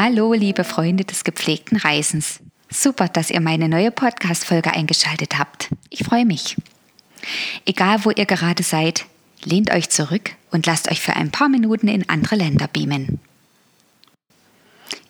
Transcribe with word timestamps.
Hallo, 0.00 0.32
liebe 0.32 0.62
Freunde 0.62 1.04
des 1.04 1.24
gepflegten 1.24 1.76
Reisens. 1.76 2.38
Super, 2.70 3.08
dass 3.08 3.30
ihr 3.30 3.40
meine 3.40 3.68
neue 3.68 3.90
Podcast-Folge 3.90 4.72
eingeschaltet 4.72 5.40
habt. 5.40 5.70
Ich 5.90 6.04
freue 6.04 6.24
mich. 6.24 6.56
Egal, 7.66 8.04
wo 8.04 8.12
ihr 8.12 8.24
gerade 8.24 8.62
seid, 8.62 9.06
lehnt 9.42 9.72
euch 9.72 9.90
zurück 9.90 10.36
und 10.52 10.66
lasst 10.66 10.88
euch 10.88 11.00
für 11.00 11.16
ein 11.16 11.32
paar 11.32 11.48
Minuten 11.48 11.88
in 11.88 12.08
andere 12.08 12.36
Länder 12.36 12.68
beamen. 12.68 13.18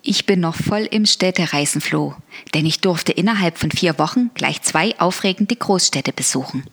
Ich 0.01 0.25
bin 0.25 0.41
noch 0.41 0.57
voll 0.57 0.89
im 0.91 1.05
Städtereisenfloh, 1.05 2.15
denn 2.55 2.65
ich 2.65 2.81
durfte 2.81 3.13
innerhalb 3.13 3.59
von 3.59 3.71
vier 3.71 3.99
Wochen 3.99 4.31
gleich 4.33 4.63
zwei 4.63 4.99
aufregende 4.99 5.55
Großstädte 5.55 6.15
besuchen. 6.15 6.65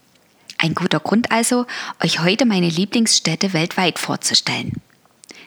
Ein 0.58 0.74
guter 0.74 1.02
Grund 1.02 1.34
also, 1.34 1.66
euch 2.02 2.22
heute 2.22 2.46
meine 2.46 2.70
Lieblingsstädte 2.70 3.52
weltweit 3.52 4.00
vorzustellen. 4.00 4.82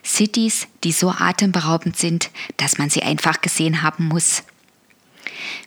Cities, 0.09 0.67
die 0.85 0.93
so 0.93 1.11
atemberaubend 1.11 1.97
sind, 1.97 2.31
dass 2.57 2.79
man 2.79 2.91
sie 2.91 3.03
einfach 3.03 3.41
gesehen 3.41 3.83
haben 3.83 4.09
muss. 4.09 4.43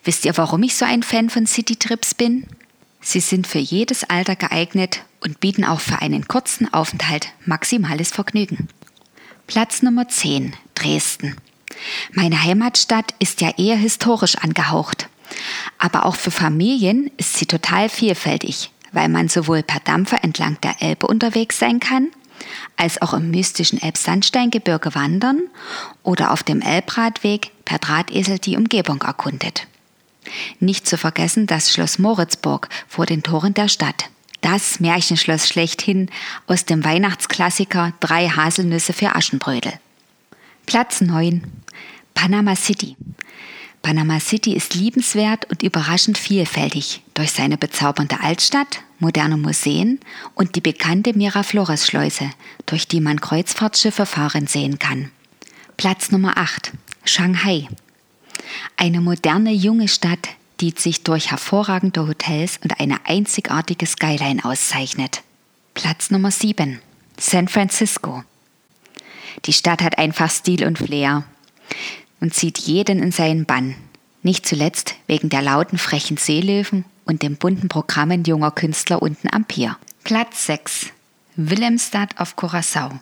Wisst 0.04 0.26
ihr, 0.26 0.36
warum 0.36 0.64
ich 0.64 0.76
so 0.76 0.84
ein 0.84 1.04
Fan 1.04 1.30
von 1.30 1.46
Citytrips 1.46 2.16
bin? 2.16 2.48
Sie 3.02 3.20
sind 3.20 3.48
für 3.48 3.60
jedes 3.60 4.04
Alter 4.04 4.36
geeignet 4.36 5.04
und 5.22 5.40
bieten 5.40 5.64
auch 5.64 5.80
für 5.80 6.02
einen 6.02 6.28
kurzen 6.28 6.74
Aufenthalt 6.74 7.30
maximales 7.46 8.12
Vergnügen. 8.12 8.68
Platz 9.48 9.82
Nummer 9.82 10.08
10, 10.08 10.56
Dresden. 10.76 11.36
Meine 12.14 12.44
Heimatstadt 12.44 13.14
ist 13.20 13.42
ja 13.42 13.52
eher 13.58 13.76
historisch 13.76 14.38
angehaucht. 14.38 15.08
Aber 15.78 16.06
auch 16.06 16.16
für 16.16 16.32
Familien 16.32 17.10
ist 17.18 17.38
sie 17.38 17.46
total 17.46 17.90
vielfältig, 17.90 18.72
weil 18.92 19.08
man 19.08 19.30
sowohl 19.30 19.64
per 19.64 19.80
Dampfer 19.80 20.24
entlang 20.24 20.58
der 20.62 20.82
Elbe 20.82 21.08
unterwegs 21.08 21.60
sein 21.60 21.80
kann, 21.80 22.10
als 22.78 23.02
auch 23.02 23.14
im 23.14 23.32
mystischen 23.32 23.82
Elbsandsteingebirge 23.82 24.96
wandern 24.96 25.42
oder 26.04 26.32
auf 26.32 26.44
dem 26.44 26.62
Elbradweg 26.62 27.52
per 27.66 27.80
Drahtesel 27.80 28.40
die 28.40 28.58
Umgebung 28.58 29.02
erkundet. 29.02 29.68
Nicht 30.60 30.88
zu 30.88 30.98
vergessen 30.98 31.48
das 31.48 31.72
Schloss 31.72 32.00
Moritzburg 32.00 32.70
vor 32.88 33.06
den 33.06 33.24
Toren 33.24 33.54
der 33.54 33.68
Stadt. 33.68 34.10
Das 34.42 34.80
Märchenschloss 34.80 35.48
schlechthin 35.48 36.10
aus 36.48 36.66
dem 36.66 36.84
Weihnachtsklassiker 36.84 37.94
Drei 38.00 38.28
Haselnüsse 38.28 38.94
für 38.94 39.16
Aschenbrödel. 39.16 39.74
Platz 40.66 41.02
9. 41.02 41.44
Panama 42.14 42.56
City. 42.56 42.96
Panama 43.82 44.20
City 44.20 44.54
ist 44.54 44.76
liebenswert 44.76 45.50
und 45.50 45.64
überraschend 45.64 46.18
vielfältig 46.18 47.02
durch 47.14 47.32
seine 47.32 47.58
bezaubernde 47.58 48.22
Altstadt, 48.22 48.82
moderne 49.00 49.38
Museen 49.38 50.00
und 50.36 50.56
die 50.56 50.62
bekannte 50.62 51.18
Miraflores-Schleuse, 51.18 52.30
durch 52.68 52.88
die 52.88 53.02
man 53.02 53.20
Kreuzfahrtschiffe 53.20 54.06
fahren 54.06 54.46
sehen 54.48 54.78
kann. 54.78 55.10
Platz 55.78 56.12
Nummer 56.12 56.38
8. 56.38 56.74
Shanghai. 57.06 57.68
Eine 58.78 59.02
moderne 59.02 59.52
junge 59.52 59.88
Stadt, 59.88 60.30
die 60.60 60.74
sich 60.78 61.04
durch 61.04 61.32
hervorragende 61.32 62.08
Hotels 62.08 62.60
und 62.64 62.80
eine 62.80 63.06
einzigartige 63.06 63.88
Skyline 63.88 64.46
auszeichnet. 64.46 65.24
Platz 65.74 66.12
Nummer 66.12 66.30
7. 66.30 66.80
San 67.18 67.48
Francisco. 67.48 68.24
Die 69.46 69.54
Stadt 69.54 69.82
hat 69.82 69.98
einfach 69.98 70.30
Stil 70.30 70.66
und 70.66 70.78
Flair 70.78 71.24
und 72.22 72.34
zieht 72.34 72.60
jeden 72.60 73.04
in 73.04 73.12
seinen 73.12 73.46
Bann. 73.46 73.76
Nicht 74.24 74.46
zuletzt 74.46 74.96
wegen 75.08 75.30
der 75.30 75.42
lauten, 75.42 75.78
frechen 75.78 76.16
Seelöwen 76.16 76.86
und 77.06 77.24
den 77.24 77.36
bunten 77.36 77.68
Programmen 77.68 78.24
junger 78.24 78.52
Künstler 78.52 79.02
unten 79.02 79.28
am 79.34 79.44
Pier. 79.44 79.78
Platz 80.04 80.46
6. 80.46 80.88
Willemstad 81.36 82.20
auf 82.20 82.36
Curacao. 82.36 83.00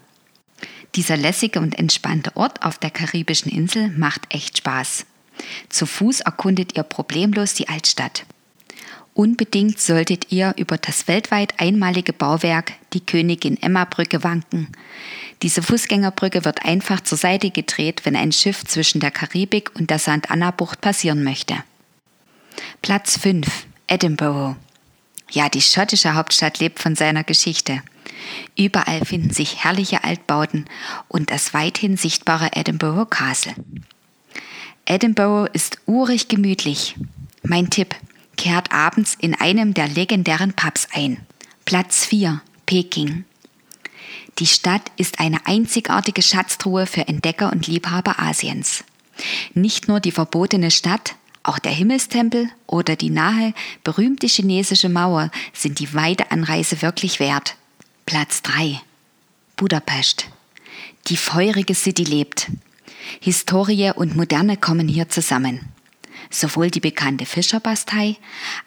Dieser 0.96 1.18
lässige 1.18 1.60
und 1.60 1.78
entspannte 1.78 2.36
Ort 2.36 2.64
auf 2.64 2.78
der 2.78 2.90
karibischen 2.90 3.52
Insel 3.52 3.90
macht 3.90 4.34
echt 4.34 4.58
Spaß. 4.58 5.06
Zu 5.70 5.86
Fuß 5.86 6.22
erkundet 6.22 6.76
ihr 6.76 6.84
problemlos 6.84 7.54
die 7.54 7.70
Altstadt. 7.70 8.26
Unbedingt 9.14 9.80
solltet 9.80 10.32
ihr 10.32 10.54
über 10.58 10.78
das 10.78 11.08
weltweit 11.08 11.60
einmalige 11.60 12.14
Bauwerk, 12.14 12.74
die 12.94 13.06
Königin 13.06 13.62
Emma 13.62 13.84
Brücke, 13.84 14.24
wanken. 14.24 14.70
Diese 15.42 15.62
Fußgängerbrücke 15.62 16.44
wird 16.44 16.66
einfach 16.66 17.02
zur 17.02 17.18
Seite 17.18 17.50
gedreht, 17.50 18.02
wenn 18.04 18.16
ein 18.16 18.32
Schiff 18.32 18.66
zwischen 18.66 19.00
der 19.00 19.12
Karibik 19.12 19.72
und 19.76 19.90
der 19.90 20.00
St. 20.00 20.30
Anna 20.30 20.52
Bucht 20.52 20.82
passieren 20.82 21.24
möchte. 21.24 21.56
Platz 22.82 23.18
5. 23.18 23.48
Edinburgh. 23.88 24.58
Ja, 25.32 25.48
die 25.48 25.62
schottische 25.62 26.16
Hauptstadt 26.16 26.60
lebt 26.60 26.80
von 26.80 26.96
seiner 26.96 27.24
Geschichte. 27.24 27.82
Überall 28.58 29.06
finden 29.06 29.32
sich 29.32 29.64
herrliche 29.64 30.04
Altbauten 30.04 30.66
und 31.08 31.32
das 31.32 31.54
weithin 31.54 31.96
sichtbare 31.96 32.50
Edinburgh 32.54 33.06
Castle. 33.06 33.56
Edinburgh 34.86 35.50
ist 35.54 35.80
urig 35.86 36.28
gemütlich. 36.28 36.96
Mein 37.44 37.70
Tipp, 37.70 37.96
kehrt 38.38 38.72
abends 38.72 39.16
in 39.20 39.36
einem 39.36 39.74
der 39.74 39.88
legendären 39.88 40.54
Pubs 40.54 40.88
ein. 40.94 41.18
Platz 41.66 42.06
4, 42.06 42.42
Peking. 42.66 43.24
Die 44.40 44.48
Stadt 44.48 44.92
ist 44.98 45.20
eine 45.20 45.46
einzigartige 45.46 46.22
Schatztruhe 46.22 46.86
für 46.86 47.08
Entdecker 47.08 47.52
und 47.52 47.68
Liebhaber 47.68 48.20
Asiens. 48.20 48.84
Nicht 49.54 49.88
nur 49.88 50.00
die 50.00 50.12
verbotene 50.12 50.72
Stadt, 50.72 51.16
auch 51.44 51.60
der 51.60 51.72
Himmelstempel 51.72 52.50
oder 52.68 52.96
die 52.96 53.10
nahe 53.10 53.54
berühmte 53.84 54.28
chinesische 54.28 54.90
Mauer 54.90 55.32
sind 55.54 55.80
die 55.80 55.94
weite 55.94 56.32
Anreise 56.32 56.82
wirklich 56.82 57.20
wert. 57.20 57.56
Platz 58.06 58.42
3. 58.44 58.82
Budapest. 59.56 60.28
Die 61.08 61.18
feurige 61.18 61.76
City 61.76 62.04
lebt. 62.04 62.48
Historie 63.20 63.92
und 63.96 64.16
Moderne 64.16 64.58
kommen 64.58 64.88
hier 64.88 65.10
zusammen. 65.10 65.62
Sowohl 66.30 66.70
die 66.70 66.80
bekannte 66.80 67.26
Fischerbastei 67.26 68.18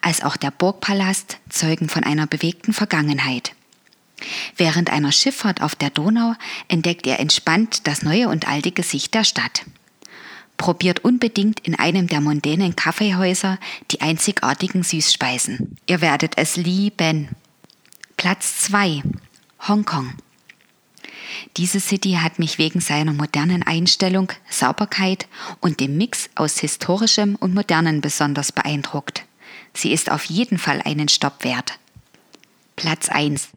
als 0.01 0.23
auch 0.23 0.35
der 0.35 0.51
Burgpalast 0.51 1.37
zeugen 1.49 1.87
von 1.87 2.03
einer 2.03 2.27
bewegten 2.27 2.73
Vergangenheit. 2.73 3.53
Während 4.55 4.91
einer 4.91 5.11
Schifffahrt 5.11 5.61
auf 5.61 5.75
der 5.75 5.89
Donau 5.89 6.35
entdeckt 6.67 7.07
ihr 7.07 7.19
entspannt 7.19 7.87
das 7.87 8.03
neue 8.03 8.29
und 8.29 8.47
alte 8.47 8.71
Gesicht 8.71 9.13
der 9.13 9.23
Stadt. 9.23 9.65
Probiert 10.57 11.03
unbedingt 11.03 11.59
in 11.61 11.75
einem 11.75 12.07
der 12.07 12.21
mondänen 12.21 12.75
Kaffeehäuser 12.75 13.57
die 13.91 14.01
einzigartigen 14.01 14.83
Süßspeisen. 14.83 15.77
Ihr 15.87 16.01
werdet 16.01 16.37
es 16.37 16.55
lieben. 16.55 17.29
Platz 18.17 18.59
2. 18.61 19.01
Hongkong. 19.67 20.13
Diese 21.57 21.79
City 21.79 22.19
hat 22.21 22.39
mich 22.39 22.57
wegen 22.57 22.79
seiner 22.79 23.13
modernen 23.13 23.63
Einstellung, 23.63 24.31
Sauberkeit 24.49 25.27
und 25.59 25.79
dem 25.79 25.97
Mix 25.97 26.29
aus 26.35 26.59
historischem 26.59 27.35
und 27.35 27.53
modernen 27.53 28.01
besonders 28.01 28.51
beeindruckt. 28.51 29.25
Sie 29.73 29.91
ist 29.91 30.11
auf 30.11 30.25
jeden 30.25 30.59
Fall 30.59 30.81
einen 30.83 31.09
Stopp 31.09 31.43
wert. 31.43 31.79
Platz 32.75 33.09
1. 33.09 33.49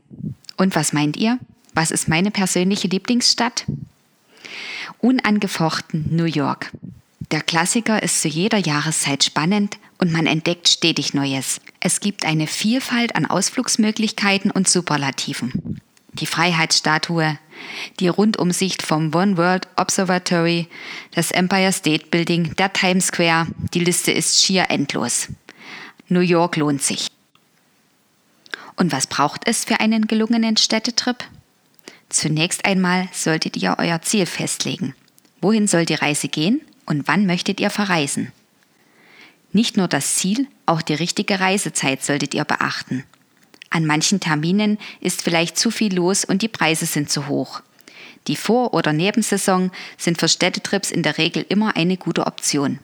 Und 0.57 0.75
was 0.75 0.93
meint 0.93 1.17
ihr? 1.17 1.39
Was 1.75 1.91
ist 1.91 2.09
meine 2.09 2.31
persönliche 2.31 2.89
Lieblingsstadt? 2.89 3.65
Unangefochten 4.99 6.07
New 6.11 6.25
York. 6.25 6.71
Der 7.31 7.41
Klassiker 7.41 8.03
ist 8.03 8.23
zu 8.23 8.29
jeder 8.29 8.59
Jahreszeit 8.59 9.25
spannend 9.25 9.79
und 9.99 10.13
man 10.13 10.27
entdeckt 10.27 10.69
stetig 10.69 11.13
Neues. 11.13 11.61
Es 11.81 12.01
gibt 12.01 12.25
eine 12.25 12.47
Vielfalt 12.47 13.17
an 13.17 13.27
Ausflugsmöglichkeiten 13.27 14.51
und 14.51 14.69
Superlativen 14.69 15.81
die 16.17 16.27
Freiheitsstatue, 16.27 17.39
die 18.01 18.09
Rundumsicht 18.09 18.83
vom 18.83 19.15
One 19.15 19.37
World 19.37 19.69
Observatory, 19.77 20.69
das 21.15 21.31
Empire 21.31 21.73
State 21.73 22.07
Building, 22.11 22.55
der 22.57 22.73
Times 22.73 23.09
Square, 23.09 23.47
die 23.75 23.81
Liste 23.81 24.13
ist 24.13 24.43
schier 24.43 24.67
endlos. 24.71 25.29
New 26.09 26.21
York 26.21 26.57
lohnt 26.57 26.83
sich. 26.83 27.09
Und 28.77 28.93
was 28.93 29.07
braucht 29.07 29.49
es 29.49 29.65
für 29.65 29.81
einen 29.81 30.07
gelungenen 30.07 30.57
Städtetrip? 30.57 31.25
Zunächst 32.09 32.65
einmal 32.65 33.09
solltet 33.13 33.57
ihr 33.57 33.77
euer 33.79 34.03
Ziel 34.03 34.27
festlegen. 34.27 34.95
Wohin 35.41 35.67
soll 35.67 35.87
die 35.87 35.95
Reise 35.95 36.29
gehen 36.29 36.61
und 36.85 37.09
wann 37.09 37.27
möchtet 37.27 37.61
ihr 37.61 37.71
verreisen? 37.71 38.33
Nicht 39.53 39.77
nur 39.77 39.89
das 39.89 40.17
Ziel, 40.17 40.47
auch 40.67 40.83
die 40.83 40.95
richtige 40.95 41.41
Reisezeit 41.41 42.05
solltet 42.05 42.35
ihr 42.35 42.45
beachten. 42.45 43.05
An 43.71 43.87
manchen 43.87 44.21
Terminen 44.21 44.79
ist 45.01 45.23
vielleicht 45.23 45.59
zu 45.59 45.71
viel 45.71 45.95
los 45.95 46.25
und 46.25 46.43
die 46.43 46.49
Preise 46.49 46.87
sind 46.87 47.11
zu 47.11 47.27
hoch. 47.27 47.63
Die 48.29 48.37
Vor- 48.37 48.75
oder 48.75 48.93
Nebensaison 48.93 49.71
sind 49.97 50.19
für 50.19 50.29
Städtetrips 50.29 50.91
in 50.91 51.03
der 51.03 51.19
Regel 51.19 51.45
immer 51.49 51.77
eine 51.77 51.97
gute 51.97 52.27
Option. 52.27 52.81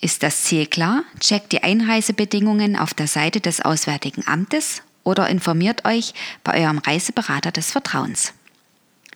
Ist 0.00 0.22
das 0.22 0.44
Ziel 0.44 0.66
klar? 0.66 1.02
Checkt 1.20 1.52
die 1.52 1.62
Einreisebedingungen 1.62 2.76
auf 2.76 2.94
der 2.94 3.08
Seite 3.08 3.40
des 3.40 3.60
Auswärtigen 3.60 4.26
Amtes 4.26 4.82
oder 5.08 5.30
informiert 5.30 5.86
euch 5.86 6.12
bei 6.44 6.62
eurem 6.62 6.78
Reiseberater 6.78 7.50
des 7.50 7.70
Vertrauens. 7.70 8.34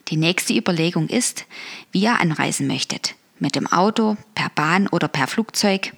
Die 0.07 0.17
nächste 0.17 0.53
Überlegung 0.53 1.07
ist, 1.07 1.45
wie 1.91 2.01
ihr 2.01 2.19
anreisen 2.19 2.65
möchtet. 2.65 3.13
Mit 3.37 3.55
dem 3.55 3.67
Auto, 3.67 4.17
per 4.33 4.49
Bahn 4.49 4.87
oder 4.87 5.07
per 5.07 5.27
Flugzeug. 5.27 5.93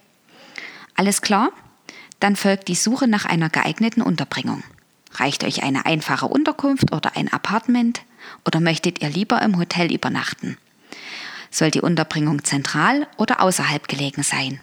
Alles 0.96 1.22
klar? 1.22 1.50
Dann 2.20 2.36
folgt 2.36 2.68
die 2.68 2.76
Suche 2.76 3.08
nach 3.08 3.26
einer 3.26 3.50
geeigneten 3.50 4.02
Unterbringung. 4.02 4.64
Reicht 5.14 5.46
euch 5.46 5.64
eine 5.64 5.86
einfache 5.86 6.28
Unterkunft 6.28 6.92
oder 6.92 7.16
ein 7.16 7.32
Apartment 7.32 8.02
oder 8.46 8.60
möchtet 8.60 9.02
ihr 9.02 9.10
lieber 9.10 9.42
im 9.42 9.58
Hotel 9.58 9.94
übernachten? 9.94 10.58
Soll 11.52 11.72
die 11.72 11.82
Unterbringung 11.82 12.44
zentral 12.44 13.08
oder 13.16 13.42
außerhalb 13.42 13.88
gelegen 13.88 14.24
sein? 14.24 14.60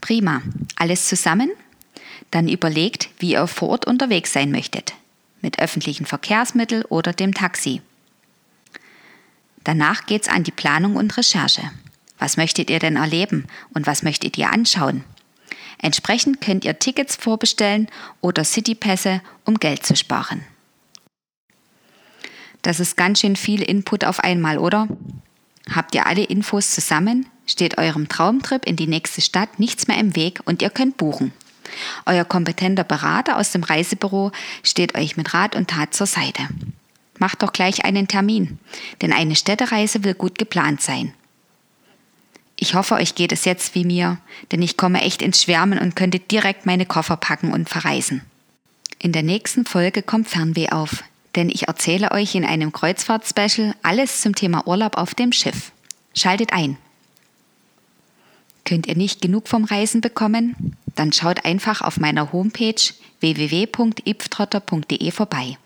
Prima. 0.00 0.40
Alles 0.76 1.08
zusammen? 1.08 1.50
Dann 2.30 2.48
überlegt, 2.48 3.08
wie 3.18 3.32
ihr 3.32 3.46
vor 3.46 3.70
Ort 3.70 3.86
unterwegs 3.86 4.32
sein 4.32 4.50
möchtet. 4.50 4.94
Mit 5.40 5.58
öffentlichen 5.60 6.06
Verkehrsmitteln 6.06 6.84
oder 6.84 7.12
dem 7.12 7.34
Taxi. 7.34 7.80
Danach 9.64 10.06
geht's 10.06 10.28
an 10.28 10.44
die 10.44 10.50
Planung 10.50 10.96
und 10.96 11.16
Recherche. 11.16 11.70
Was 12.18 12.36
möchtet 12.36 12.70
ihr 12.70 12.78
denn 12.78 12.96
erleben 12.96 13.46
und 13.74 13.86
was 13.86 14.02
möchtet 14.02 14.36
ihr 14.38 14.50
anschauen? 14.50 15.04
Entsprechend 15.78 16.40
könnt 16.40 16.64
ihr 16.64 16.78
Tickets 16.78 17.16
vorbestellen 17.16 17.88
oder 18.20 18.44
Citypässe, 18.44 19.20
um 19.44 19.60
Geld 19.60 19.86
zu 19.86 19.94
sparen. 19.94 20.44
Das 22.62 22.80
ist 22.80 22.96
ganz 22.96 23.20
schön 23.20 23.36
viel 23.36 23.62
Input 23.62 24.04
auf 24.04 24.20
einmal, 24.20 24.58
oder? 24.58 24.88
Habt 25.72 25.94
ihr 25.94 26.06
alle 26.06 26.24
Infos 26.24 26.72
zusammen? 26.72 27.26
Steht 27.46 27.78
eurem 27.78 28.08
Traumtrip 28.08 28.66
in 28.66 28.76
die 28.76 28.86
nächste 28.86 29.20
Stadt 29.20 29.58
nichts 29.58 29.86
mehr 29.86 29.98
im 29.98 30.16
Weg 30.16 30.40
und 30.44 30.60
ihr 30.60 30.70
könnt 30.70 30.96
buchen. 30.96 31.32
Euer 32.06 32.24
kompetenter 32.24 32.84
Berater 32.84 33.36
aus 33.36 33.52
dem 33.52 33.62
Reisebüro 33.62 34.32
steht 34.62 34.96
euch 34.96 35.16
mit 35.16 35.34
Rat 35.34 35.56
und 35.56 35.70
Tat 35.70 35.94
zur 35.94 36.06
Seite. 36.06 36.42
Macht 37.18 37.42
doch 37.42 37.52
gleich 37.52 37.84
einen 37.84 38.08
Termin, 38.08 38.58
denn 39.02 39.12
eine 39.12 39.36
Städtereise 39.36 40.04
will 40.04 40.14
gut 40.14 40.38
geplant 40.38 40.80
sein. 40.80 41.12
Ich 42.60 42.74
hoffe, 42.74 42.94
euch 42.94 43.14
geht 43.14 43.32
es 43.32 43.44
jetzt 43.44 43.74
wie 43.74 43.84
mir, 43.84 44.18
denn 44.50 44.62
ich 44.62 44.76
komme 44.76 45.00
echt 45.02 45.22
ins 45.22 45.42
Schwärmen 45.42 45.78
und 45.78 45.94
könnte 45.94 46.18
direkt 46.18 46.66
meine 46.66 46.86
Koffer 46.86 47.16
packen 47.16 47.52
und 47.52 47.68
verreisen. 47.68 48.22
In 48.98 49.12
der 49.12 49.22
nächsten 49.22 49.64
Folge 49.64 50.02
kommt 50.02 50.28
Fernweh 50.28 50.70
auf, 50.70 51.04
denn 51.36 51.50
ich 51.50 51.68
erzähle 51.68 52.10
euch 52.10 52.34
in 52.34 52.44
einem 52.44 52.72
Kreuzfahrt-Special 52.72 53.74
alles 53.82 54.22
zum 54.22 54.34
Thema 54.34 54.66
Urlaub 54.66 54.96
auf 54.96 55.14
dem 55.14 55.32
Schiff. 55.32 55.70
Schaltet 56.14 56.52
ein! 56.52 56.76
Könnt 58.64 58.86
ihr 58.86 58.96
nicht 58.96 59.22
genug 59.22 59.48
vom 59.48 59.64
Reisen 59.64 60.00
bekommen? 60.00 60.76
Dann 60.98 61.12
schaut 61.12 61.44
einfach 61.44 61.80
auf 61.80 62.00
meiner 62.00 62.32
Homepage 62.32 62.74
www.ipftrotter.de 63.20 65.10
vorbei. 65.12 65.56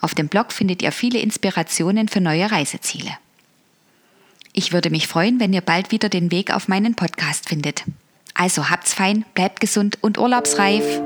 Auf 0.00 0.14
dem 0.14 0.28
Blog 0.28 0.50
findet 0.50 0.80
ihr 0.80 0.92
viele 0.92 1.18
Inspirationen 1.18 2.08
für 2.08 2.22
neue 2.22 2.50
Reiseziele. 2.50 3.10
Ich 4.54 4.72
würde 4.72 4.88
mich 4.88 5.08
freuen, 5.08 5.40
wenn 5.40 5.52
ihr 5.52 5.60
bald 5.60 5.90
wieder 5.90 6.08
den 6.08 6.30
Weg 6.30 6.54
auf 6.54 6.68
meinen 6.68 6.94
Podcast 6.94 7.50
findet. 7.50 7.84
Also 8.32 8.70
habt's 8.70 8.94
fein, 8.94 9.26
bleibt 9.34 9.60
gesund 9.60 9.98
und 10.00 10.16
urlaubsreif. 10.16 11.02